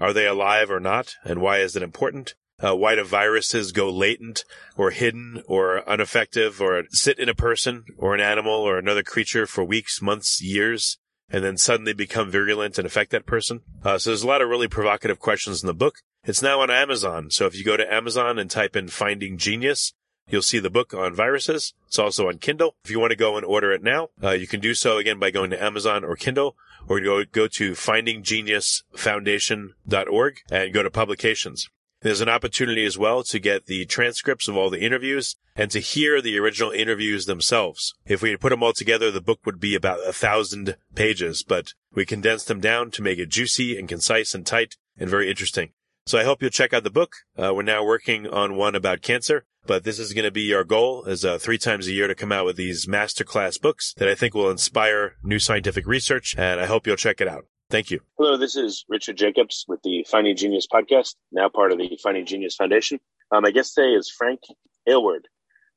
[0.00, 1.14] are they alive or not?
[1.24, 2.34] And why is it important?
[2.62, 4.44] Uh, why do viruses go latent
[4.76, 9.46] or hidden or ineffective or sit in a person or an animal or another creature
[9.46, 13.60] for weeks, months, years, and then suddenly become virulent and affect that person?
[13.82, 15.96] Uh, so there's a lot of really provocative questions in the book.
[16.24, 17.30] It's now on Amazon.
[17.30, 19.92] So if you go to Amazon and type in Finding Genius,
[20.28, 21.74] You'll see the book on viruses.
[21.86, 22.76] It's also on Kindle.
[22.84, 25.18] If you want to go and order it now, uh, you can do so again
[25.18, 26.56] by going to Amazon or Kindle
[26.88, 31.68] or go, go to findinggeniusfoundation.org and go to publications.
[32.00, 35.80] There's an opportunity as well to get the transcripts of all the interviews and to
[35.80, 37.94] hear the original interviews themselves.
[38.04, 41.72] If we put them all together, the book would be about a thousand pages, but
[41.94, 45.72] we condensed them down to make it juicy and concise and tight and very interesting.
[46.06, 47.14] So I hope you'll check out the book.
[47.34, 50.62] Uh, we're now working on one about cancer, but this is going to be our
[50.62, 54.06] goal is uh, three times a year to come out with these masterclass books that
[54.06, 56.34] I think will inspire new scientific research.
[56.36, 57.46] And I hope you'll check it out.
[57.70, 58.00] Thank you.
[58.18, 62.26] Hello, this is Richard Jacobs with the Finding Genius podcast, now part of the Finding
[62.26, 63.00] Genius Foundation.
[63.32, 64.40] Um, my guest today is Frank
[64.86, 65.26] Aylward.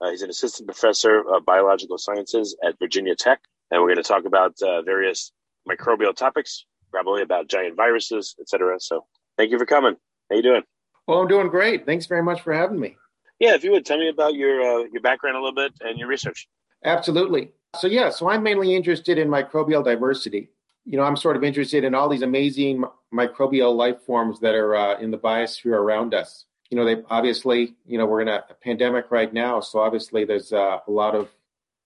[0.02, 3.40] Uh, he's an assistant professor of biological sciences at Virginia Tech,
[3.72, 5.32] and we're going to talk about uh, various
[5.68, 8.76] microbial topics, probably about giant viruses, etc.
[8.82, 9.06] So,
[9.38, 9.96] thank you for coming.
[10.30, 10.64] How you doing?
[11.08, 11.86] Well, I'm doing great.
[11.86, 12.98] Thanks very much for having me.
[13.40, 15.98] Yeah, if you would tell me about your uh, your background a little bit and
[15.98, 16.48] your research.
[16.84, 17.52] Absolutely.
[17.76, 20.50] So yeah, so I'm mainly interested in microbial diversity.
[20.86, 22.84] You know, I'm sort of interested in all these amazing
[23.14, 26.46] microbial life forms that are uh, in the biosphere around us.
[26.70, 30.26] You know, they obviously, you know, we're in a, a pandemic right now, so obviously
[30.26, 31.30] there's uh, a lot of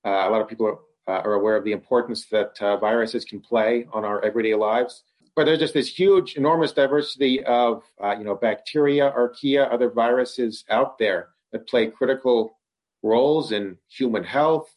[0.05, 0.79] uh, a lot of people are,
[1.13, 5.03] uh, are, aware of the importance that uh, viruses can play on our everyday lives
[5.35, 10.65] but there's just this huge, enormous diversity of, uh, you know, bacteria, archaea, other viruses
[10.69, 12.57] out there that play critical
[13.03, 14.75] roles in human health,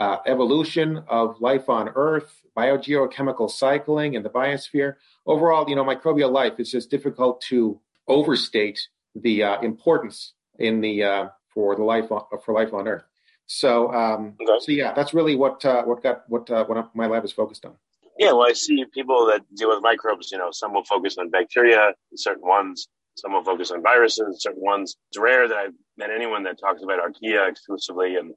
[0.00, 4.94] uh, evolution of life on Earth, biogeochemical cycling in the biosphere.
[5.26, 8.80] Overall, you know, microbial life is just difficult to overstate
[9.14, 13.04] the uh, importance in the uh, for the life on, for life on Earth.
[13.46, 14.58] So, um, okay.
[14.60, 17.64] so yeah, that's really what uh, what got what uh, what my lab is focused
[17.64, 17.74] on.
[18.18, 20.32] Yeah, well, I see people that deal with microbes.
[20.32, 22.88] You know, some will focus on bacteria, certain ones.
[23.14, 24.96] Some will focus on viruses, certain ones.
[25.10, 28.34] It's rare that I've met anyone that talks about archaea exclusively and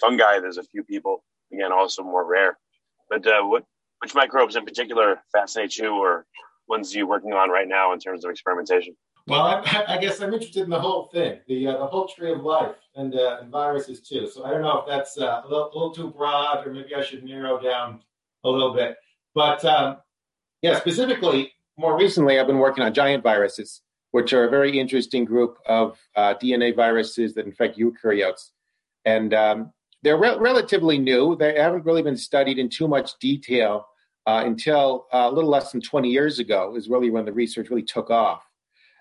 [0.00, 0.40] fungi.
[0.40, 2.58] There's a few people, again, also more rare.
[3.08, 3.64] But uh, what,
[4.00, 6.26] which microbes in particular fascinate you, or
[6.68, 8.96] ones you're working on right now in terms of experimentation?
[9.26, 12.32] Well, I, I guess I'm interested in the whole thing, the uh, the whole tree
[12.32, 14.28] of life, and, uh, and viruses too.
[14.28, 16.94] So I don't know if that's uh, a little, a little too broad, or maybe
[16.94, 18.00] I should narrow down
[18.44, 18.96] a little bit.
[19.34, 19.98] But um,
[20.62, 23.80] yeah, specifically, more recently, I've been working on giant viruses,
[24.10, 28.50] which are a very interesting group of uh, DNA viruses that infect eukaryotes.
[29.04, 31.36] And um, they're re- relatively new.
[31.36, 33.86] They haven't really been studied in too much detail
[34.26, 37.70] uh, until uh, a little less than 20 years ago, is really when the research
[37.70, 38.44] really took off.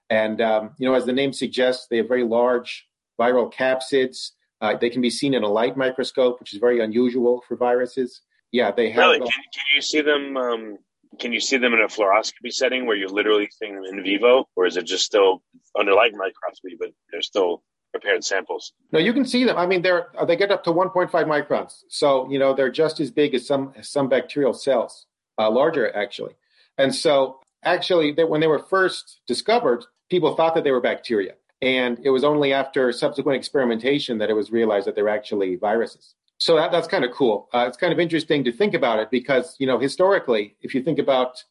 [0.09, 2.87] And, um, you know, as the name suggests, they have very large
[3.19, 4.31] viral capsids.
[4.61, 8.21] Uh, they can be seen in a light microscope, which is very unusual for viruses
[8.51, 8.97] yeah, they have.
[8.97, 9.19] Really?
[9.19, 10.37] Can, can you see them?
[10.37, 10.77] Um,
[11.19, 14.47] can you see them in a fluoroscopy setting where you're literally seeing them in vivo,
[14.55, 15.41] or is it just still
[15.77, 18.73] under light microscopy, but they're still prepared samples?
[18.91, 19.57] No, you can see them.
[19.57, 23.11] I mean, they're they get up to 1.5 microns, so you know they're just as
[23.11, 25.05] big as some some bacterial cells,
[25.37, 26.33] uh, larger actually.
[26.77, 31.33] And so, actually, they, when they were first discovered, people thought that they were bacteria,
[31.61, 36.15] and it was only after subsequent experimentation that it was realized that they're actually viruses
[36.39, 37.49] so that, that's kind of cool.
[37.53, 40.81] Uh, it's kind of interesting to think about it because, you know, historically, if you
[40.81, 41.43] think about,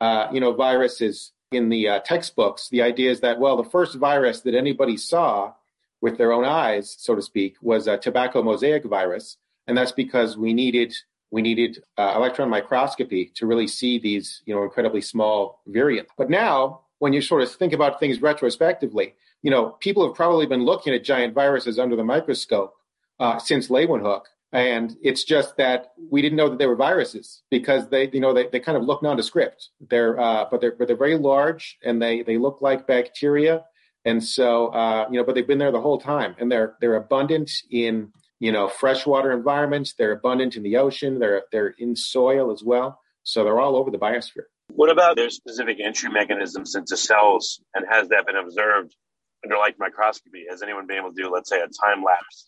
[0.00, 3.96] uh, you know, viruses, in the uh, textbooks, the idea is that, well, the first
[3.96, 5.52] virus that anybody saw
[6.00, 9.36] with their own eyes, so to speak, was a tobacco mosaic virus.
[9.66, 10.94] And that's because we needed
[11.32, 16.12] we needed uh, electron microscopy to really see these, you know, incredibly small variants.
[16.16, 20.46] But now, when you sort of think about things retrospectively, you know, people have probably
[20.46, 22.74] been looking at giant viruses under the microscope
[23.18, 24.22] uh, since Leeuwenhoek.
[24.56, 28.32] And it's just that we didn't know that they were viruses because they, you know,
[28.32, 29.68] they, they kind of look nondescript.
[29.90, 33.66] They're, uh, but they're, but they're very large and they, they look like bacteria.
[34.06, 36.96] And so, uh, you know, but they've been there the whole time and they're, they're
[36.96, 38.10] abundant in,
[38.40, 39.92] you know, freshwater environments.
[39.92, 41.18] They're abundant in the ocean.
[41.18, 42.98] They're, they're in soil as well.
[43.24, 44.46] So they're all over the biosphere.
[44.68, 47.60] What about their specific entry mechanisms into cells?
[47.74, 48.96] And has that been observed
[49.44, 50.46] under light microscopy?
[50.48, 52.46] Has anyone been able to do, let's say, a time lapse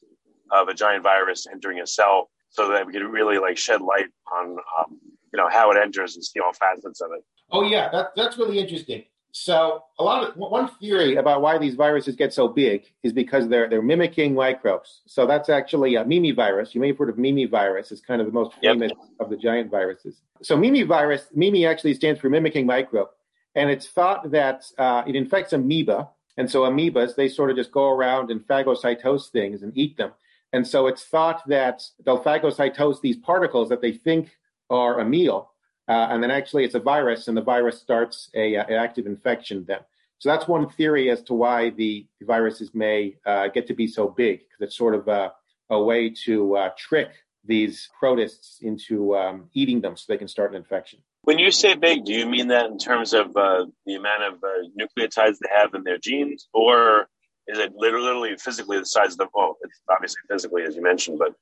[0.50, 4.06] of a giant virus entering a cell so that we could really like shed light
[4.32, 4.98] on um,
[5.32, 7.24] you know how it enters and see all facets of it.
[7.50, 9.04] Oh yeah, that, that's really interesting.
[9.32, 13.48] So a lot of one theory about why these viruses get so big is because
[13.48, 15.02] they're they're mimicking microbes.
[15.06, 16.74] So that's actually a Mimi virus.
[16.74, 17.92] You may have heard of Mimi virus.
[17.92, 19.06] It's kind of the most famous yep.
[19.20, 20.22] of the giant viruses.
[20.42, 23.10] So Mimi virus, Mimi actually stands for mimicking microbe,
[23.54, 26.08] and it's thought that uh, it infects amoeba.
[26.36, 30.12] And so amoebas, they sort of just go around and phagocytose things and eat them.
[30.52, 34.36] And so it's thought that they'll phagocytose these particles that they think
[34.70, 35.52] are a meal.
[35.88, 39.64] Uh, and then actually it's a virus, and the virus starts a, a, active infection
[39.66, 39.80] then.
[40.18, 44.08] So that's one theory as to why the viruses may uh, get to be so
[44.08, 45.32] big, because it's sort of a,
[45.70, 47.10] a way to uh, trick
[47.44, 50.98] these protists into um, eating them so they can start an infection.
[51.22, 54.44] When you say big, do you mean that in terms of uh, the amount of
[54.44, 57.08] uh, nucleotides they have in their genes, or
[57.48, 61.18] is it literally physically the size of the well it's obviously physically as you mentioned
[61.18, 61.34] but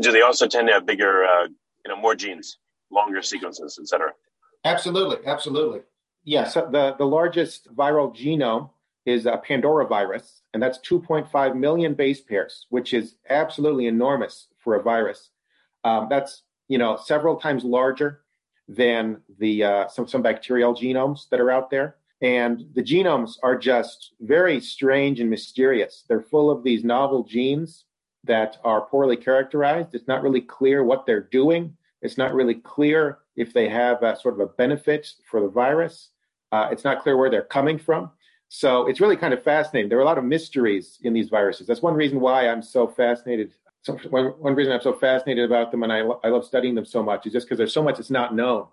[0.00, 2.58] do they also tend to have bigger uh, you know more genes
[2.90, 4.12] longer sequences etc
[4.64, 5.80] absolutely absolutely.
[6.24, 8.70] Yeah so the, the largest viral genome
[9.04, 14.74] is a pandora virus and that's 2.5 million base pairs which is absolutely enormous for
[14.74, 15.30] a virus.
[15.84, 18.22] Um, that's you know several times larger
[18.68, 23.56] than the uh, some, some bacterial genomes that are out there and the genomes are
[23.56, 26.04] just very strange and mysterious.
[26.08, 27.84] They're full of these novel genes
[28.24, 29.94] that are poorly characterized.
[29.94, 31.76] It's not really clear what they're doing.
[32.02, 36.10] It's not really clear if they have a, sort of a benefit for the virus.
[36.52, 38.10] Uh, it's not clear where they're coming from.
[38.48, 39.88] So it's really kind of fascinating.
[39.88, 41.66] There are a lot of mysteries in these viruses.
[41.66, 43.52] That's one reason why I'm so fascinated.
[43.82, 46.74] So one, one reason I'm so fascinated about them and I, lo- I love studying
[46.74, 48.68] them so much is just because there's so much that's not known.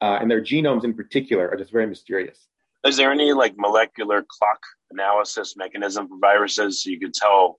[0.00, 2.48] Uh, and their genomes in particular are just very mysterious.
[2.86, 4.60] Is there any like molecular clock
[4.90, 7.58] analysis mechanism for viruses so you could tell,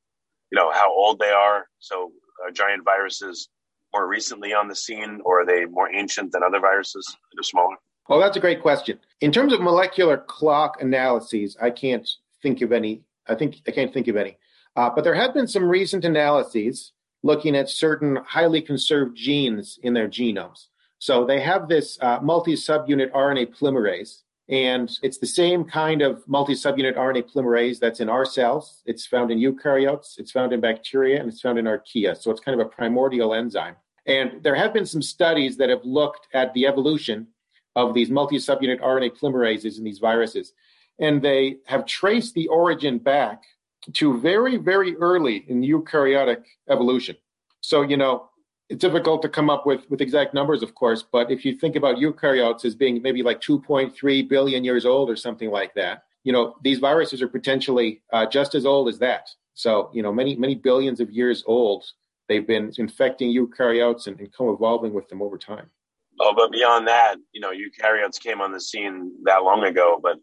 [0.52, 1.68] you know, how old they are?
[1.80, 2.12] So
[2.44, 3.50] are giant viruses
[3.94, 7.44] more recently on the scene, or are they more ancient than other viruses that are
[7.44, 7.76] smaller?
[8.08, 9.00] Well, that's a great question.
[9.22, 12.08] In terms of molecular clock analyses, I can't
[12.42, 13.04] think of any.
[13.28, 14.38] I think I can't think of any.
[14.76, 16.94] Uh, but there have been some recent analyses
[17.24, 20.68] looking at certain highly conserved genes in their genomes.
[21.00, 26.54] So they have this uh, multi-subunit RNA polymerase and it's the same kind of multi
[26.54, 28.82] subunit RNA polymerase that's in our cells.
[28.86, 32.18] It's found in eukaryotes, it's found in bacteria, and it's found in archaea.
[32.18, 33.76] So it's kind of a primordial enzyme.
[34.08, 37.28] And there have been some studies that have looked at the evolution
[37.76, 40.54] of these multi subunit RNA polymerases in these viruses.
[41.00, 43.44] And they have traced the origin back
[43.94, 47.16] to very, very early in eukaryotic evolution.
[47.62, 48.30] So, you know,
[48.70, 51.76] it's difficult to come up with, with exact numbers, of course, but if you think
[51.76, 56.32] about eukaryotes as being maybe like 2.3 billion years old or something like that, you
[56.32, 59.30] know, these viruses are potentially uh, just as old as that.
[59.56, 61.84] So, you know, many, many billions of years old,
[62.28, 65.72] they've been infecting eukaryotes and, and co-evolving with them over time.
[66.22, 70.18] Oh, but beyond that, you know, eukaryotes came on the scene that long ago, but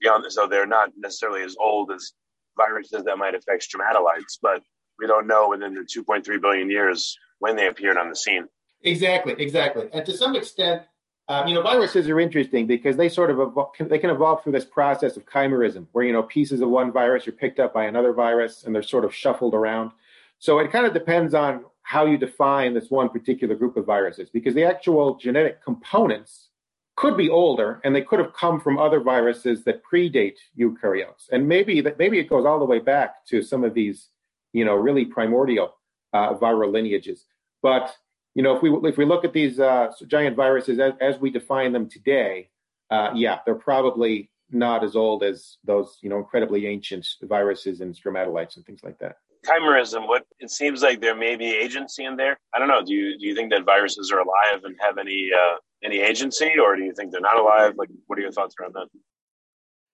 [0.00, 2.12] beyond so they're not necessarily as old as
[2.56, 4.62] viruses that might affect stromatolites, but
[4.98, 8.48] we don't know within the 2.3 billion years when they appeared on the scene.
[8.82, 9.88] Exactly, exactly.
[9.92, 10.82] And to some extent,
[11.28, 13.36] um, you know, viruses are interesting because they sort of
[13.78, 17.28] they can evolve through this process of chimerism, where you know pieces of one virus
[17.28, 19.90] are picked up by another virus and they're sort of shuffled around.
[20.38, 24.30] So it kind of depends on how you define this one particular group of viruses,
[24.30, 26.48] because the actual genetic components
[26.96, 31.48] could be older and they could have come from other viruses that predate eukaryotes, and
[31.48, 34.08] maybe that maybe it goes all the way back to some of these,
[34.52, 35.68] you know, really primordial
[36.12, 37.26] uh, viral lineages.
[37.62, 37.94] But
[38.34, 41.30] you know, if we if we look at these uh, giant viruses as, as, we
[41.30, 42.48] define them today,
[42.90, 47.94] uh, yeah, they're probably not as old as those you know incredibly ancient viruses and
[47.94, 49.16] stromatolites and things like that.
[49.46, 50.06] Chimerism.
[50.06, 52.38] What it seems like there may be agency in there.
[52.54, 52.82] I don't know.
[52.82, 56.52] Do you do you think that viruses are alive and have any uh, any agency,
[56.58, 57.74] or do you think they're not alive?
[57.76, 58.88] Like, what are your thoughts around that?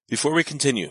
[0.08, 0.90] Before we continue,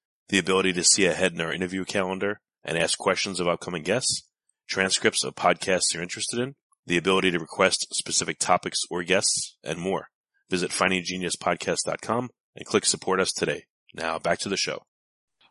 [0.29, 4.27] the ability to see ahead in our interview calendar and ask questions of upcoming guests,
[4.67, 9.79] transcripts of podcasts you're interested in, the ability to request specific topics or guests, and
[9.79, 10.09] more.
[10.49, 13.65] Visit findinggeniuspodcast.com and click support us today.
[13.93, 14.83] Now back to the show.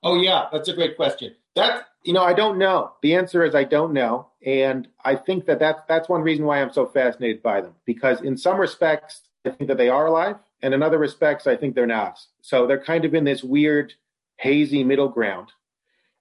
[0.02, 1.34] Oh yeah, that's a great question.
[1.56, 2.92] That you know, I don't know.
[3.02, 6.60] The answer is I don't know, and I think that that's that's one reason why
[6.60, 10.36] I'm so fascinated by them because in some respects I think that they are alive,
[10.62, 12.18] and in other respects I think they're not.
[12.42, 13.94] So they're kind of in this weird
[14.40, 15.52] hazy middle ground.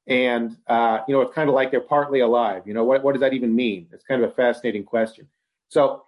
[0.07, 2.63] And, uh, you know, it's kind of like they're partly alive.
[2.65, 3.87] You know, what, what does that even mean?
[3.93, 5.27] It's kind of a fascinating question.
[5.69, 6.03] So,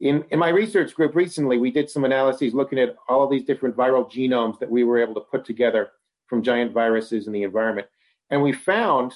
[0.00, 3.42] in, in my research group recently, we did some analyses looking at all of these
[3.42, 5.90] different viral genomes that we were able to put together
[6.26, 7.88] from giant viruses in the environment.
[8.30, 9.14] And we found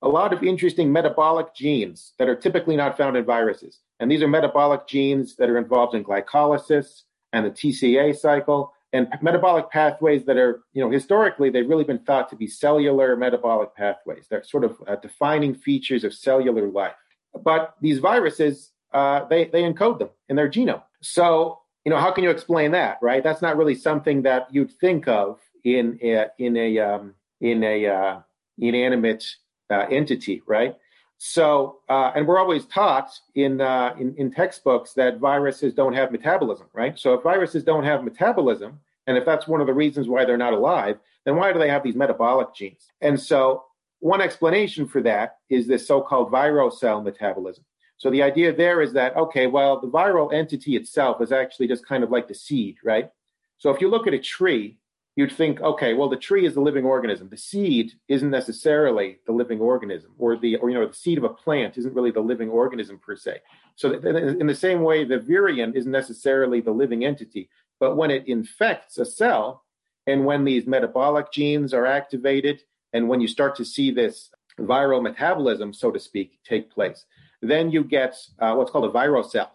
[0.00, 3.80] a lot of interesting metabolic genes that are typically not found in viruses.
[4.00, 7.02] And these are metabolic genes that are involved in glycolysis
[7.34, 12.00] and the TCA cycle and metabolic pathways that are, you know, historically they've really been
[12.00, 14.26] thought to be cellular metabolic pathways.
[14.28, 16.94] They're sort of uh, defining features of cellular life.
[17.42, 20.82] But these viruses, uh, they they encode them in their genome.
[21.00, 23.22] So, you know, how can you explain that, right?
[23.24, 27.86] That's not really something that you'd think of in a, in a um, in a
[27.86, 28.20] uh,
[28.58, 29.24] inanimate
[29.70, 30.76] uh, entity, right?
[31.24, 36.10] So, uh, and we're always taught in, uh, in, in textbooks that viruses don't have
[36.10, 36.98] metabolism, right?
[36.98, 40.36] So, if viruses don't have metabolism, and if that's one of the reasons why they're
[40.36, 42.88] not alive, then why do they have these metabolic genes?
[43.00, 43.62] And so,
[44.00, 47.64] one explanation for that is this so-called virocell metabolism.
[47.98, 51.86] So the idea there is that okay, well, the viral entity itself is actually just
[51.86, 53.12] kind of like the seed, right?
[53.58, 54.76] So if you look at a tree,
[55.16, 57.28] you'd think, okay, well, the tree is the living organism.
[57.28, 61.24] The seed isn't necessarily the living organism, or the, or you know, the seed of
[61.24, 63.40] a plant isn't really the living organism per se.
[63.76, 68.26] So, in the same way, the virion isn't necessarily the living entity, but when it
[68.26, 69.64] infects a cell,
[70.06, 75.02] and when these metabolic genes are activated, and when you start to see this viral
[75.02, 77.04] metabolism, so to speak, take place,
[77.40, 79.48] then you get uh, what's called a virocell.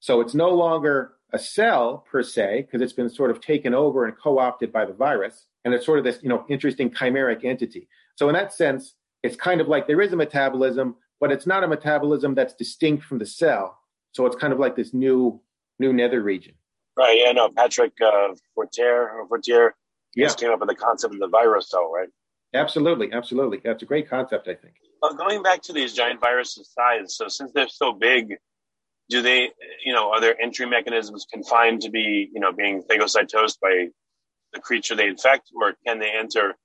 [0.00, 4.04] So it's no longer a cell per se, because it's been sort of taken over
[4.04, 7.88] and co-opted by the virus, and it's sort of this, you know, interesting chimeric entity.
[8.16, 11.64] So in that sense, it's kind of like there is a metabolism, but it's not
[11.64, 13.78] a metabolism that's distinct from the cell.
[14.12, 15.40] So it's kind of like this new
[15.78, 16.54] new nether region.
[16.96, 17.18] Right.
[17.18, 17.32] Yeah.
[17.32, 17.48] No.
[17.48, 19.74] Patrick uh, Fortier or Fortier
[20.14, 20.26] yeah.
[20.26, 22.08] just came up with the concept of the virus cell, right?
[22.54, 23.10] Absolutely.
[23.12, 23.60] Absolutely.
[23.64, 24.74] That's a great concept, I think.
[25.00, 28.36] Well, going back to these giant viruses size, so since they're so big,
[29.08, 29.50] do they,
[29.84, 33.88] you know, are their entry mechanisms confined to be, you know, being phagocytosed by
[34.52, 36.56] the creature they infect, or can they enter,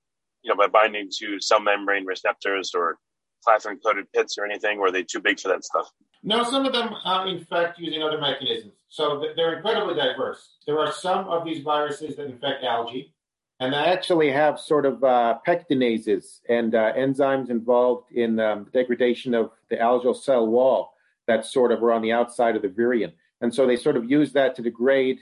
[0.44, 2.98] you know, by binding to cell membrane receptors or
[3.46, 5.90] clathrin coated pits or anything, or are they too big for that stuff?
[6.24, 8.74] No, some of them uh, infect using other mechanisms.
[8.90, 10.56] So they're incredibly diverse.
[10.66, 13.14] There are some of these viruses that infect algae,
[13.60, 19.34] and they actually have sort of uh, pectinases and uh, enzymes involved in um, degradation
[19.34, 20.94] of the algal cell wall
[21.28, 23.12] that sort of are on the outside of the virion.
[23.42, 25.20] And so they sort of use that to degrade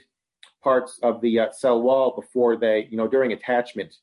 [0.62, 3.94] parts of the uh, cell wall before they, you know, during attachment.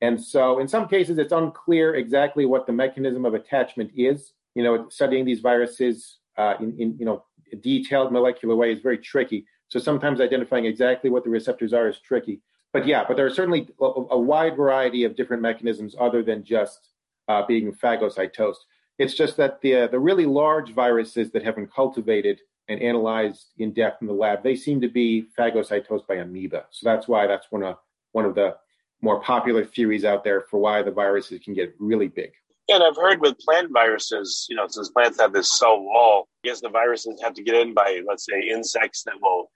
[0.00, 4.32] And so in some cases, it's unclear exactly what the mechanism of attachment is.
[4.54, 7.24] You know, studying these viruses uh, in, in, you know,
[7.60, 9.46] detailed molecular way is very tricky.
[9.68, 12.40] So sometimes identifying exactly what the receptors are is tricky.
[12.72, 16.44] But yeah, but there are certainly a, a wide variety of different mechanisms other than
[16.44, 16.88] just
[17.28, 18.56] uh, being phagocytosed.
[18.98, 23.46] It's just that the uh, the really large viruses that have been cultivated and analyzed
[23.58, 26.66] in depth in the lab, they seem to be phagocytosed by amoeba.
[26.70, 27.76] So that's why that's one of
[28.12, 28.56] one of the
[29.00, 32.32] more popular theories out there for why the viruses can get really big.
[32.68, 36.48] And I've heard with plant viruses, you know, since plants have this cell wall, I
[36.48, 39.50] guess the viruses have to get in by, let's say, insects that will,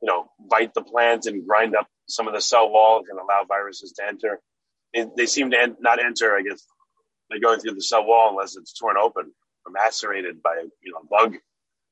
[0.00, 3.44] you know, bite the plants and grind up some of the cell walls and allow
[3.46, 4.40] viruses to enter.
[4.94, 6.64] They, they seem to en- not enter, I guess,
[7.30, 9.32] by going through the cell wall unless it's torn open
[9.64, 11.36] or macerated by you know bug.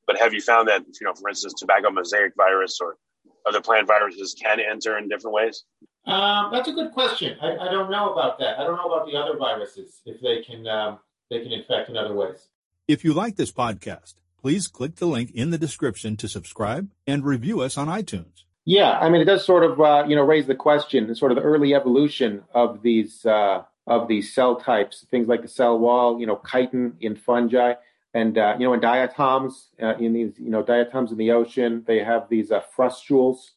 [0.07, 2.97] But have you found that you know, for instance, tobacco mosaic virus or
[3.45, 5.63] other plant viruses can enter in different ways?
[6.05, 7.37] Um, that's a good question.
[7.41, 8.59] I, I, don't know about that.
[8.59, 10.99] I don't know about the other viruses if they can um,
[11.31, 12.47] they can infect in other ways.
[12.87, 17.25] If you like this podcast, please click the link in the description to subscribe and
[17.25, 18.43] review us on iTunes.
[18.65, 21.37] Yeah, I mean, it does sort of uh, you know raise the question, sort of
[21.37, 26.19] the early evolution of these uh, of these cell types, things like the cell wall,
[26.19, 27.73] you know, chitin in fungi,
[28.13, 31.83] and uh, you know, in diatoms, uh, in these you know diatoms in the ocean,
[31.85, 33.51] they have these uh, frustules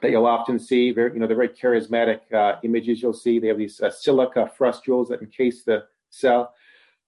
[0.00, 0.90] that you'll often see.
[0.90, 3.38] Very, you know, they're very charismatic uh, images you'll see.
[3.38, 6.54] They have these silica frustules that encase the cell.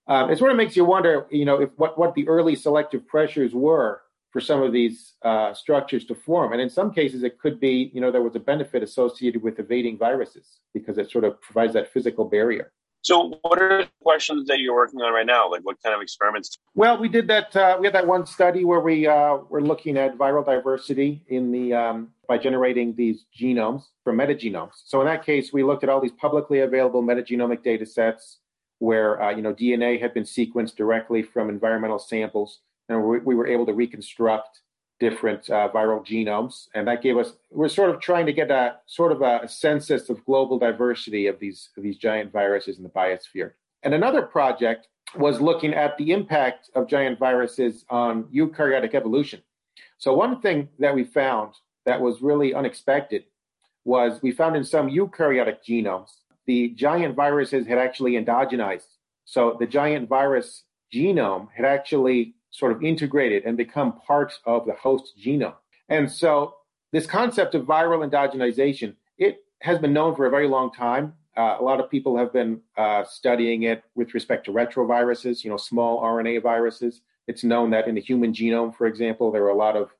[0.06, 3.06] Um, it sort of makes you wonder, you know, if what what the early selective
[3.06, 4.01] pressures were
[4.32, 6.52] for some of these uh, structures to form.
[6.52, 9.58] And in some cases, it could be, you know, there was a benefit associated with
[9.58, 12.72] evading viruses because it sort of provides that physical barrier.
[13.04, 15.50] So, what are the questions that you're working on right now?
[15.50, 16.56] Like, what kind of experiments?
[16.74, 17.54] Well, we did that.
[17.54, 21.50] Uh, we had that one study where we uh, were looking at viral diversity in
[21.50, 24.74] the um, by generating these genomes from metagenomes.
[24.84, 28.38] So, in that case, we looked at all these publicly available metagenomic data sets
[28.78, 33.34] where uh, you know DNA had been sequenced directly from environmental samples and we, we
[33.34, 34.60] were able to reconstruct
[35.00, 38.76] different uh, viral genomes, and that gave us we're sort of trying to get a
[38.86, 42.88] sort of a, census of global diversity of these of these giant viruses in the
[42.88, 43.52] biosphere.
[43.82, 49.42] And another project was looking at the impact of giant viruses on eukaryotic evolution.
[49.98, 53.24] So one thing that we found that was really unexpected
[53.84, 56.10] was we found in some eukaryotic genomes
[56.46, 58.96] the giant viruses had actually endogenized.
[59.24, 64.74] So the giant virus genome had actually sort of integrated and become part of the
[64.74, 65.54] host genome.
[65.88, 66.54] And so
[66.92, 71.14] this concept of viral endogenization, it has been known for a very long time.
[71.36, 75.50] Uh, a lot of people have been uh, studying it with respect to retroviruses, you
[75.50, 77.00] know, small RNA viruses.
[77.26, 79.90] It's known that in the human genome, for example, there are a lot of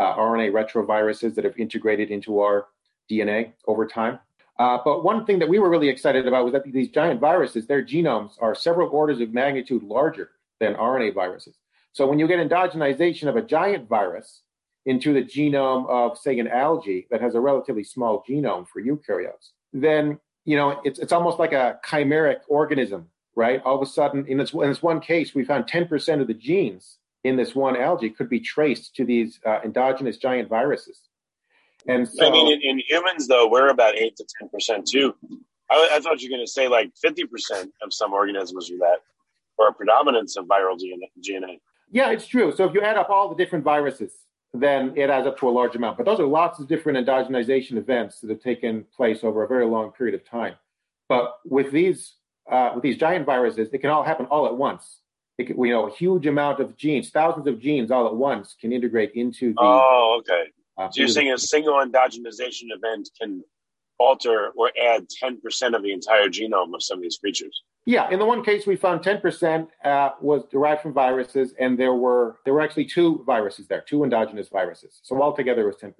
[0.00, 2.66] uh, RNA retroviruses that have integrated into our
[3.08, 4.18] DNA over time.
[4.58, 7.66] Uh, but one thing that we were really excited about was that these giant viruses,
[7.66, 11.56] their genomes are several orders of magnitude larger than RNA viruses.
[11.92, 14.42] So when you get endogenization of a giant virus
[14.86, 19.50] into the genome of, say, an algae that has a relatively small genome for eukaryotes,
[19.72, 23.60] then you know it's it's almost like a chimeric organism, right?
[23.64, 26.34] All of a sudden, in this, in this one case, we found 10% of the
[26.34, 31.02] genes in this one algae could be traced to these uh, endogenous giant viruses.
[31.86, 35.14] And so, I mean, in, in, humans, though, we're about eight to ten percent too.
[35.70, 38.78] I, I, thought you were going to say like fifty percent of some organisms are
[38.78, 38.98] that,
[39.56, 41.58] or a predominance of viral DNA.
[41.90, 42.54] Yeah, it's true.
[42.54, 44.12] So if you add up all the different viruses,
[44.52, 45.96] then it adds up to a large amount.
[45.96, 49.66] But those are lots of different endogenization events that have taken place over a very
[49.66, 50.54] long period of time.
[51.08, 52.14] But with these
[52.50, 55.00] uh, with these giant viruses, it can all happen all at once.
[55.38, 58.56] It can, you know, a huge amount of genes, thousands of genes all at once
[58.60, 59.60] can integrate into the.
[59.60, 60.50] Oh, okay.
[60.76, 63.42] Uh, so you're saying a single endogenization event can
[64.00, 67.62] alter or add 10% of the entire genome of some of these creatures?
[67.86, 71.94] Yeah, in the one case we found 10% uh, was derived from viruses, and there
[71.94, 75.00] were there were actually two viruses there, two endogenous viruses.
[75.02, 75.94] So altogether it was 10%.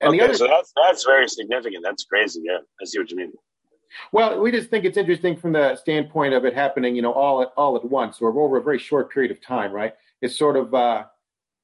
[0.00, 1.82] And okay, other, so that's that's very significant.
[1.82, 2.42] That's crazy.
[2.44, 3.32] Yeah, I see what you mean.
[4.12, 7.42] Well, we just think it's interesting from the standpoint of it happening, you know, all
[7.42, 9.94] at all at once or over a very short period of time, right?
[10.22, 11.04] It sort of uh,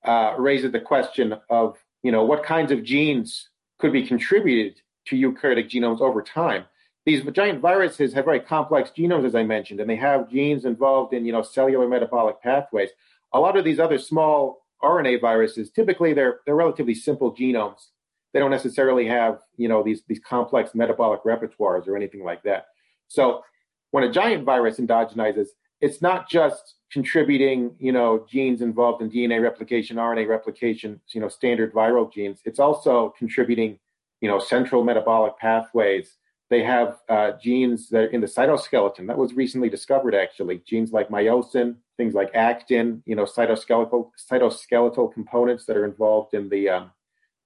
[0.05, 5.17] uh, raises the question of, you know, what kinds of genes could be contributed to
[5.17, 6.65] eukaryotic genomes over time
[7.07, 11.13] these giant viruses have very complex genomes, as I mentioned, and they have genes involved
[11.13, 12.91] in, you know, cellular metabolic pathways.
[13.33, 17.89] A lot of these other small RNA viruses, typically they're they're relatively simple genomes.
[18.33, 22.67] They don't necessarily have, you know, these these complex metabolic repertoires or anything like that.
[23.09, 23.43] So
[23.91, 25.49] when a giant virus endogenizes,
[25.81, 31.29] it's not just contributing, you know, genes involved in DNA replication, RNA replication, you know,
[31.29, 32.41] standard viral genes.
[32.45, 33.79] It's also contributing,
[34.25, 36.17] you know, central metabolic pathways
[36.51, 40.15] they have uh, genes that are in the cytoskeleton that was recently discovered.
[40.15, 46.35] Actually, genes like myosin, things like actin, you know, cytoskeletal cytoskeletal components that are involved
[46.35, 46.91] in the um,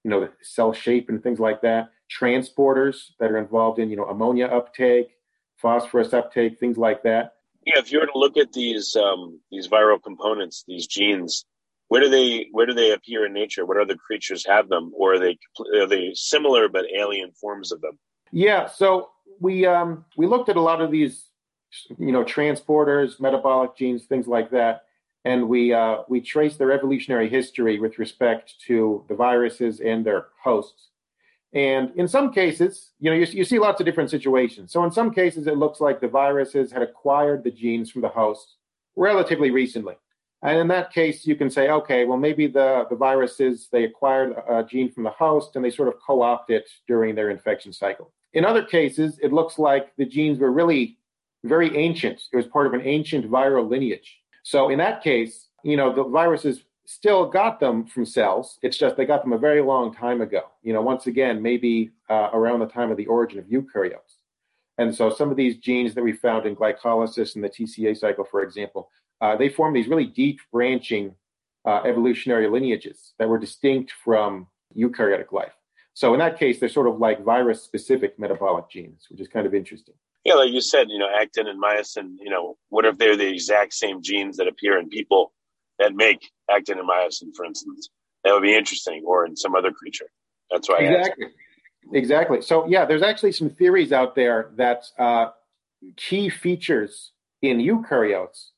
[0.03, 1.89] you know the cell shape and things like that.
[2.19, 5.09] Transporters that are involved in you know ammonia uptake,
[5.55, 7.33] phosphorus uptake, things like that.
[7.65, 11.45] Yeah, if you were to look at these um, these viral components, these genes,
[11.89, 13.65] where do they where do they appear in nature?
[13.65, 15.37] What other creatures have them, or are they
[15.75, 17.99] are they similar but alien forms of them?
[18.31, 21.25] Yeah, so we um, we looked at a lot of these,
[21.97, 24.83] you know, transporters, metabolic genes, things like that,
[25.25, 30.27] and we uh, we traced their evolutionary history with respect to the viruses and their
[30.41, 30.89] hosts.
[31.53, 34.71] And in some cases, you know, you, you see lots of different situations.
[34.71, 38.09] So in some cases, it looks like the viruses had acquired the genes from the
[38.09, 38.57] host
[38.95, 39.95] relatively recently.
[40.41, 44.35] And in that case, you can say, okay, well, maybe the, the viruses, they acquired
[44.49, 47.73] a gene from the host and they sort of co opt it during their infection
[47.73, 48.11] cycle.
[48.33, 50.97] In other cases, it looks like the genes were really
[51.43, 52.21] very ancient.
[52.31, 54.19] It was part of an ancient viral lineage.
[54.43, 58.57] So in that case, you know, the viruses still got them from cells.
[58.61, 60.43] It's just they got them a very long time ago.
[60.63, 64.19] You know, once again, maybe uh, around the time of the origin of eukaryotes.
[64.77, 68.23] And so some of these genes that we found in glycolysis and the TCA cycle,
[68.23, 68.89] for example,
[69.21, 71.15] uh, they form these really deep branching
[71.65, 75.53] uh, evolutionary lineages that were distinct from eukaryotic life.
[75.93, 79.45] So in that case, they're sort of like virus specific metabolic genes, which is kind
[79.45, 79.95] of interesting.
[80.23, 83.27] Yeah, like you said, you know, actin and myosin, you know, what if they're the
[83.27, 85.33] exact same genes that appear in people
[85.77, 87.89] that make actin and myosin, for instance?
[88.23, 90.09] That would be interesting, or in some other creature.
[90.51, 91.27] That's why exactly.
[91.93, 92.41] Exactly.
[92.41, 95.27] So yeah, there's actually some theories out there that uh,
[95.95, 98.49] key features in eukaryotes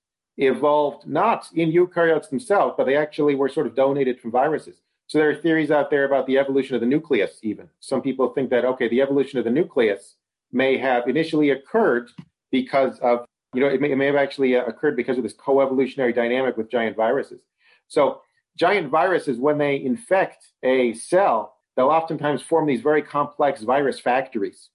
[0.41, 4.77] evolved not in eukaryotes themselves, but they actually were sort of donated from viruses.
[5.07, 7.69] So there are theories out there about the evolution of the nucleus, even.
[7.79, 10.15] Some people think that, okay, the evolution of the nucleus
[10.51, 12.09] may have initially occurred
[12.49, 15.33] because of, you know, it may, it may have actually uh, occurred because of this
[15.33, 17.41] co-evolutionary dynamic with giant viruses.
[17.87, 18.21] So
[18.57, 24.69] giant viruses, when they infect a cell, they'll oftentimes form these very complex virus factories.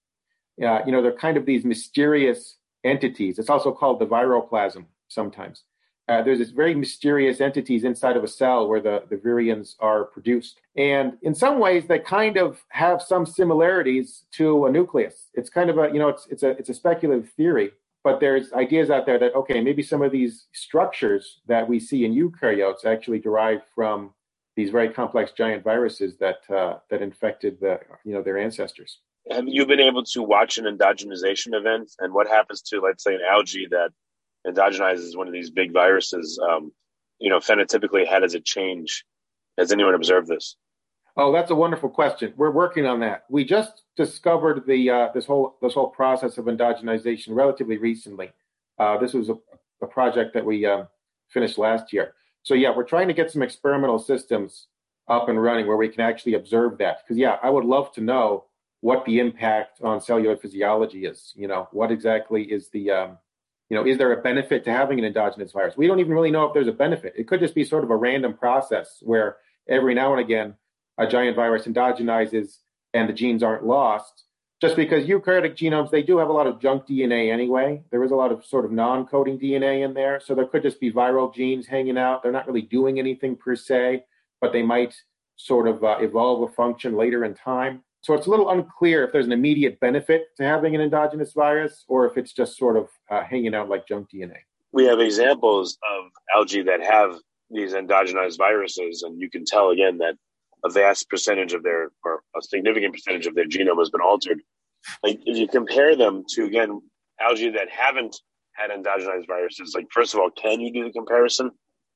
[0.63, 3.39] Uh, you know, they're kind of these mysterious entities.
[3.39, 5.65] It's also called the viroplasm sometimes.
[6.09, 10.05] Uh, there's this very mysterious entities inside of a cell where the, the virions are
[10.05, 10.61] produced.
[10.77, 15.31] And in some ways, they kind of have some similarities to a nucleus.
[15.35, 17.73] It's kind of a, you know, it's, it's a, it's a speculative theory,
[18.05, 22.05] but there's ideas out there that, okay, maybe some of these structures that we see
[22.05, 24.13] in eukaryotes actually derive from
[24.55, 29.01] these very complex giant viruses that, uh, that infected the, you know, their ancestors.
[29.33, 33.17] Have you been able to watch an endogenization event and what happens to, let's say,
[33.17, 33.91] an algae that
[34.47, 36.73] endogenizes one of these big viruses, um,
[37.19, 39.05] you know, phenotypically, how does it change?
[39.59, 40.57] Has anyone observed this?
[41.19, 42.35] Oh, that's a wonderful question.
[42.37, 43.25] We're working on that.
[43.31, 48.33] We just discovered the uh, this whole this whole process of endogenization relatively recently.
[48.79, 49.37] Uh, this was a,
[49.83, 50.85] a, project that we uh,
[51.29, 52.13] finished last year.
[52.43, 54.67] So yeah, we're trying to get some experimental systems
[55.09, 56.99] up and running where we can actually observe that.
[57.03, 58.45] Because yeah, I would love to know
[58.81, 61.33] what the impact on cellular physiology is.
[61.35, 63.19] You know, what exactly is the um,
[63.69, 65.77] you know, is there a benefit to having an endogenous virus?
[65.77, 67.15] We don't even really know if there's a benefit.
[67.17, 69.37] It could just be sort of a random process where
[69.69, 70.55] every now and again
[70.99, 72.59] a giant virus endogenizes
[72.95, 74.25] and the genes aren't lost.
[74.61, 77.83] Just because eukaryotic genomes, they do have a lot of junk DNA anyway.
[77.91, 80.19] There is a lot of sort of non coding DNA in there.
[80.19, 82.23] So there could just be viral genes hanging out.
[82.23, 84.05] They're not really doing anything per se,
[84.41, 84.95] but they might
[85.37, 87.83] sort of uh, evolve a function later in time.
[88.07, 91.85] So it's a little unclear if there's an immediate benefit to having an endogenous virus
[91.89, 94.37] or if it's just sort of uh, hanging out like junk DNA.
[94.71, 97.17] We have examples of algae that have
[97.51, 100.15] these endogenized viruses, and you can tell again that
[100.65, 104.41] a vast percentage of their, or a significant percentage of their genome has been altered.
[105.03, 106.81] Like if you compare them to again
[107.21, 108.15] algae that haven't
[108.53, 111.51] had endogenized viruses, like first of all, can you do the comparison?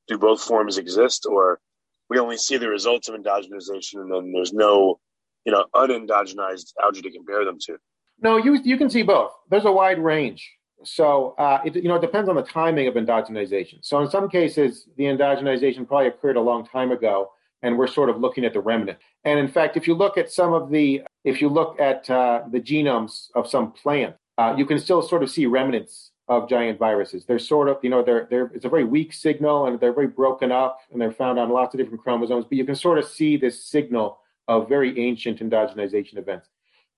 [0.09, 1.61] Do both forms exist, or
[2.09, 4.99] we only see the results of endogenization, and then there's no
[5.45, 7.77] you know, unendogenized algae to compare them to?
[8.21, 9.31] No, you you can see both.
[9.49, 10.49] There's a wide range.
[10.83, 13.79] So uh, it you know it depends on the timing of endogenization.
[13.81, 18.09] So in some cases, the endogenization probably occurred a long time ago, and we're sort
[18.09, 18.99] of looking at the remnant.
[19.23, 22.43] And in fact, if you look at some of the if you look at uh,
[22.51, 26.79] the genomes of some plant, uh, you can still sort of see remnants of giant
[26.79, 27.25] viruses.
[27.25, 30.07] They're sort of you know they're they're it's a very weak signal, and they're very
[30.07, 32.45] broken up, and they're found on lots of different chromosomes.
[32.45, 36.49] But you can sort of see this signal of very ancient endogenization events.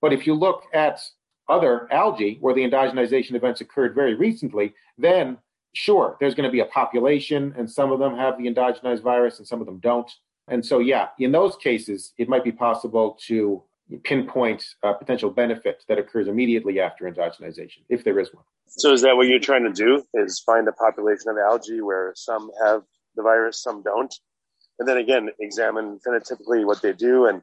[0.02, 1.02] But if you look at
[1.50, 5.38] other algae where the endogenization events occurred very recently, then
[5.74, 9.40] sure, there's going to be a population, and some of them have the endogenized virus
[9.40, 10.10] and some of them don't.
[10.48, 13.64] And so, yeah, in those cases, it might be possible to
[14.04, 18.44] pinpoint a potential benefit that occurs immediately after endogenization, if there is one.
[18.68, 20.04] So, is that what you're trying to do?
[20.14, 22.84] Is find a population of algae where some have
[23.16, 24.14] the virus, some don't,
[24.80, 27.42] and then again examine phenotypically what they do and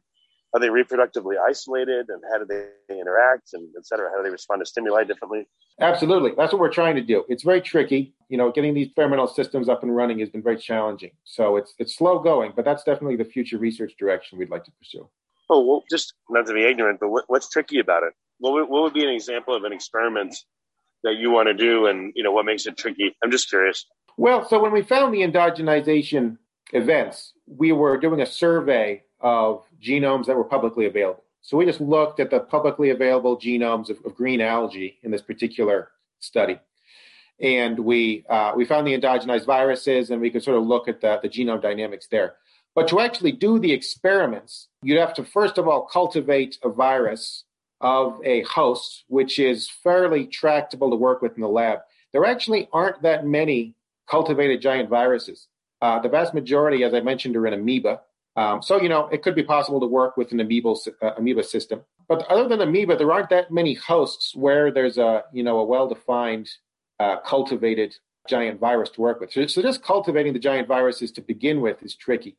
[0.52, 2.66] are they reproductively isolated and how do they
[2.98, 4.10] interact and et cetera?
[4.10, 5.46] How do they respond to stimuli differently?
[5.80, 6.32] Absolutely.
[6.36, 7.24] That's what we're trying to do.
[7.28, 8.14] It's very tricky.
[8.28, 11.12] You know, getting these experimental systems up and running has been very challenging.
[11.24, 14.72] So it's it's slow going, but that's definitely the future research direction we'd like to
[14.72, 15.08] pursue.
[15.48, 18.12] Oh, well, just not to be ignorant, but what, what's tricky about it?
[18.38, 20.34] What would, what would be an example of an experiment
[21.04, 23.16] that you want to do and, you know, what makes it tricky?
[23.22, 23.86] I'm just curious.
[24.16, 26.38] Well, so when we found the endogenization
[26.72, 31.24] events, we were doing a survey of genomes that were publicly available.
[31.42, 35.22] So we just looked at the publicly available genomes of, of green algae in this
[35.22, 36.58] particular study.
[37.40, 41.00] And we, uh, we found the endogenized viruses and we could sort of look at
[41.00, 42.34] the, the genome dynamics there.
[42.74, 47.44] But to actually do the experiments, you'd have to first of all cultivate a virus
[47.80, 51.80] of a host, which is fairly tractable to work with in the lab.
[52.12, 53.74] There actually aren't that many
[54.08, 55.48] cultivated giant viruses.
[55.80, 58.00] Uh, the vast majority, as I mentioned, are in amoeba.
[58.36, 61.42] Um, so, you know, it could be possible to work with an amoeba, uh, amoeba
[61.42, 61.82] system.
[62.08, 65.64] But other than amoeba, there aren't that many hosts where there's a, you know, a
[65.64, 66.48] well-defined,
[66.98, 67.96] uh, cultivated
[68.28, 69.32] giant virus to work with.
[69.32, 72.36] So, so just cultivating the giant viruses to begin with is tricky.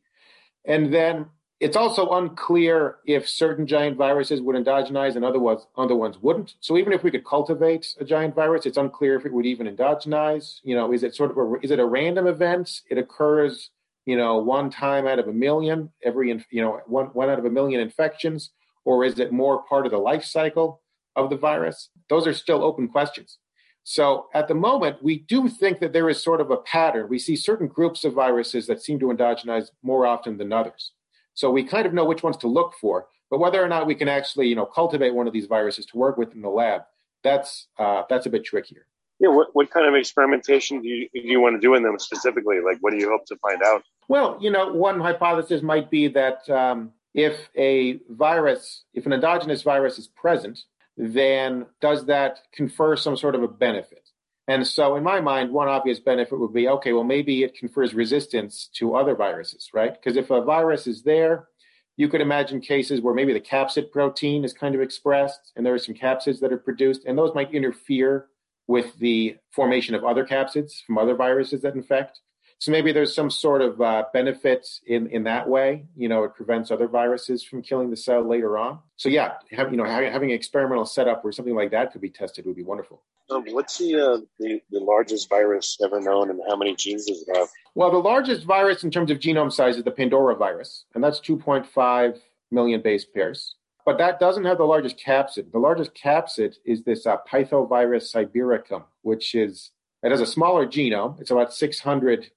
[0.66, 1.26] And then
[1.62, 6.56] it's also unclear if certain giant viruses would endogenize and other ones, other ones wouldn't.
[6.60, 9.68] So even if we could cultivate a giant virus, it's unclear if it would even
[9.68, 10.60] endogenize.
[10.64, 12.82] You know, is it sort of a, is it a random event?
[12.90, 13.70] It occurs,
[14.08, 17.46] you know, one time out of a million, every, you know, one, one out of
[17.46, 18.50] a million infections,
[18.84, 20.82] or is it more part of the life cycle
[21.16, 21.90] of the virus?
[22.10, 23.38] Those are still open questions.
[23.84, 27.08] So at the moment, we do think that there is sort of a pattern.
[27.08, 30.92] We see certain groups of viruses that seem to endogenize more often than others.
[31.34, 33.96] So we kind of know which ones to look for, but whether or not we
[33.96, 36.82] can actually, you know, cultivate one of these viruses to work with in the lab,
[37.24, 38.86] that's uh, that's a bit trickier.
[39.20, 42.00] Yeah, what, what kind of experimentation do you, do you want to do in them
[42.00, 42.58] specifically?
[42.66, 43.84] Like, what do you hope to find out?
[44.08, 49.62] Well, you know, one hypothesis might be that um, if a virus, if an endogenous
[49.62, 50.60] virus is present,
[50.98, 54.10] then does that confer some sort of a benefit?
[54.48, 57.94] And so, in my mind, one obvious benefit would be okay, well, maybe it confers
[57.94, 59.94] resistance to other viruses, right?
[59.94, 61.48] Because if a virus is there,
[61.96, 65.74] you could imagine cases where maybe the capsid protein is kind of expressed and there
[65.74, 68.28] are some capsids that are produced, and those might interfere
[68.68, 72.20] with the formation of other capsids from other viruses that infect.
[72.62, 75.88] So maybe there's some sort of uh, benefit in, in that way.
[75.98, 78.78] You know, it prevents other viruses from killing the cell later on.
[78.98, 82.02] So yeah, have, you know, having, having an experimental setup where something like that could
[82.02, 83.02] be tested would be wonderful.
[83.32, 87.26] Um, what's the, uh, the, the largest virus ever known, and how many genes does
[87.28, 87.48] it have?
[87.74, 91.20] Well, the largest virus in terms of genome size is the Pandora virus, and that's
[91.20, 92.20] 2.5
[92.52, 93.56] million base pairs.
[93.88, 95.52] But that doesn't have the largest capsid.
[95.52, 99.72] The largest capsid is this uh, Pythovirus sibiricum, which is
[100.04, 101.20] it has a smaller genome.
[101.20, 102.30] It's about 600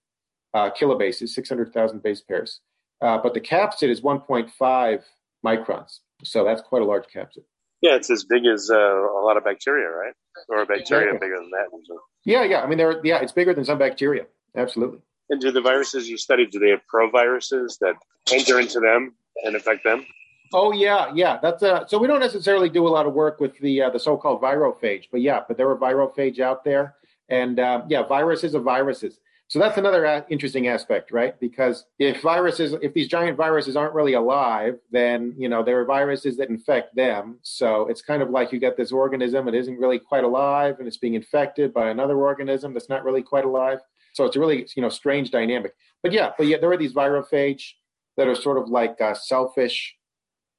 [0.55, 2.61] uh, kilobases, 600,000 base pairs.
[3.01, 5.03] Uh, but the capsid is 1.5
[5.45, 5.99] microns.
[6.23, 7.45] So that's quite a large capsid.
[7.83, 10.15] Yeah, it's as big as uh, a lot of bacteria, right?
[10.49, 11.29] Or a bacteria exactly.
[11.29, 11.67] bigger than that.
[11.77, 11.99] Usually.
[12.25, 12.63] Yeah, yeah.
[12.63, 14.25] I mean, they're yeah, it's bigger than some bacteria.
[14.57, 15.01] Absolutely.
[15.29, 17.95] And do the viruses you studied do they have proviruses that
[18.33, 19.15] enter into them
[19.45, 20.07] and affect them?
[20.55, 21.39] Oh yeah, yeah.
[21.43, 23.99] That's uh, so we don't necessarily do a lot of work with the uh, the
[23.99, 26.95] so-called virophage, but yeah, but there are virophage out there,
[27.29, 29.19] and uh, yeah, viruses are viruses.
[29.49, 31.39] So that's another interesting aspect, right?
[31.39, 35.85] Because if viruses, if these giant viruses aren't really alive, then you know there are
[35.85, 37.39] viruses that infect them.
[37.43, 40.89] So it's kind of like you get this organism, it isn't really quite alive, and
[40.89, 43.81] it's being infected by another organism that's not really quite alive.
[44.15, 45.75] So it's a really you know strange dynamic.
[46.03, 47.75] But yeah, but yeah, there are these virophage
[48.17, 49.95] that are sort of like uh, selfish,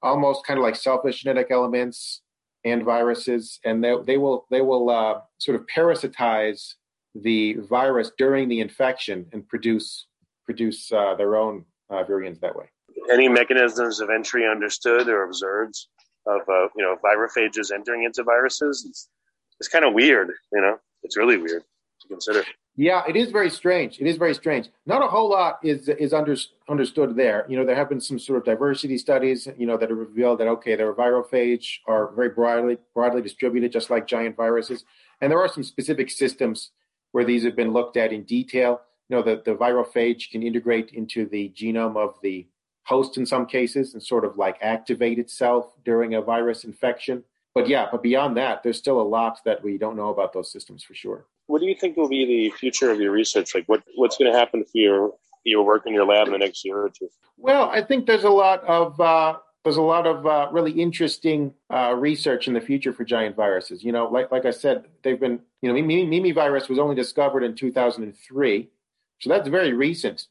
[0.03, 2.21] almost kind of like selfish genetic elements
[2.63, 6.75] and viruses, and they they will they will uh, sort of parasitize
[7.15, 10.07] the virus during the infection and produce
[10.45, 12.65] produce uh, their own uh, virions that way.
[13.11, 15.75] Any mechanisms of entry understood or observed
[16.27, 18.85] of uh, you know virophages entering into viruses?
[18.87, 19.09] It's,
[19.59, 20.77] it's kind of weird, you know.
[21.03, 21.63] It's really weird
[22.01, 22.43] to consider.
[22.77, 24.01] Yeah, it is very strange.
[24.01, 24.67] It is very strange.
[24.85, 26.35] Not a whole lot is is under,
[26.67, 27.45] understood there.
[27.47, 30.39] You know, there have been some sort of diversity studies, you know, that have revealed
[30.39, 34.83] that okay, their virophage are very broadly broadly distributed, just like giant viruses,
[35.21, 36.71] and there are some specific systems
[37.15, 38.81] where these have been looked at in detail.
[39.07, 42.45] You know, the, the virophage can integrate into the genome of the
[42.83, 47.23] host in some cases and sort of like activate itself during a virus infection.
[47.53, 50.51] But yeah, but beyond that, there's still a lot that we don't know about those
[50.51, 51.25] systems for sure.
[51.47, 53.55] What do you think will be the future of your research?
[53.55, 55.13] Like, what what's going to happen for your
[55.45, 57.07] your work in your lab in the next year or two?
[57.37, 61.51] Well, I think there's a lot of uh, there's a lot of uh, really interesting
[61.73, 63.83] uh, research in the future for giant viruses.
[63.83, 66.95] You know, like like I said, they've been you know Mimi, Mimi virus was only
[66.95, 68.69] discovered in 2003,
[69.19, 70.27] so that's very recent.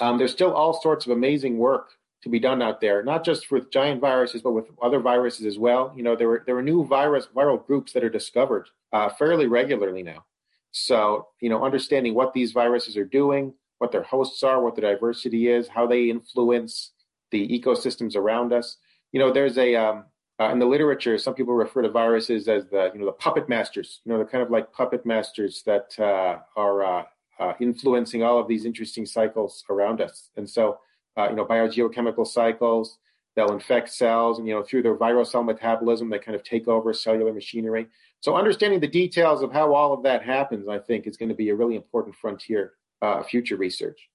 [0.00, 1.90] Um, there's still all sorts of amazing work
[2.22, 5.58] to be done out there, not just with giant viruses, but with other viruses as
[5.58, 5.92] well.
[5.94, 9.46] You know, there were there are new virus viral groups that are discovered uh, fairly
[9.48, 10.24] regularly now.
[10.70, 14.80] So you know, understanding what these viruses are doing, what their hosts are, what the
[14.80, 16.92] diversity is, how they influence
[17.30, 18.76] the ecosystems around us.
[19.12, 20.04] You know, there's a um,
[20.40, 23.48] uh, in the literature, some people refer to viruses as the you know the puppet
[23.48, 24.00] masters.
[24.04, 27.04] You know, they're kind of like puppet masters that uh, are uh,
[27.40, 30.30] uh influencing all of these interesting cycles around us.
[30.36, 30.78] And so,
[31.16, 32.98] uh, you know, biogeochemical cycles.
[33.34, 36.66] They'll infect cells, and you know, through their viral cell metabolism, they kind of take
[36.66, 37.86] over cellular machinery.
[38.20, 41.36] So, understanding the details of how all of that happens, I think, is going to
[41.36, 44.08] be a really important frontier uh, future research.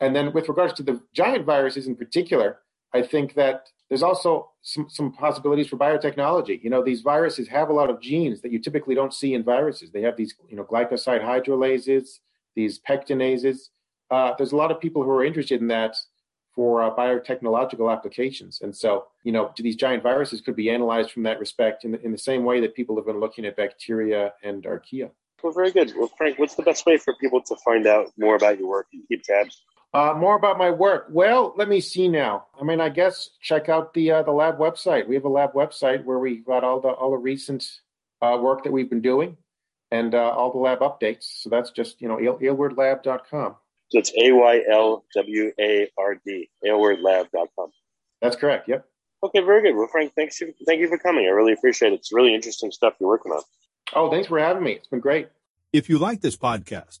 [0.00, 2.58] And then, with regards to the giant viruses in particular,
[2.92, 6.62] I think that there's also some, some possibilities for biotechnology.
[6.62, 9.42] You know, these viruses have a lot of genes that you typically don't see in
[9.44, 9.90] viruses.
[9.90, 12.18] They have these, you know, glycoside hydrolases,
[12.54, 13.68] these pectinases.
[14.10, 15.96] uh, there's a lot of people who are interested in that
[16.54, 18.60] for uh, biotechnological applications.
[18.62, 22.00] And so, you know, these giant viruses could be analyzed from that respect in the,
[22.02, 25.10] in the same way that people have been looking at bacteria and archaea.
[25.42, 25.92] Well, very good.
[25.96, 28.86] Well, Frank, what's the best way for people to find out more about your work
[28.92, 29.62] and keep tabs?
[29.94, 31.06] Uh, more about my work.
[31.10, 32.46] Well, let me see now.
[32.60, 35.08] I mean, I guess check out the uh, the lab website.
[35.08, 37.80] We have a lab website where we got all the all the recent
[38.20, 39.36] uh, work that we've been doing
[39.90, 41.40] and uh, all the lab updates.
[41.40, 43.56] So that's just you know aylwardlab.com.
[43.88, 47.70] So it's A Y L W A R D, aylwardlab.com.
[48.20, 48.68] That's correct.
[48.68, 48.86] Yep.
[49.22, 49.76] Okay, very good.
[49.76, 50.40] Well, Frank, thanks.
[50.66, 51.24] Thank you for coming.
[51.24, 51.96] I really appreciate it.
[51.96, 53.42] It's really interesting stuff you're working on.
[53.94, 54.72] Oh, thanks for having me.
[54.72, 55.28] It's been great.
[55.72, 57.00] If you like this podcast,